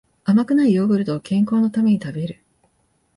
[0.23, 2.39] 甘くないヨーグルトを健康のために食べる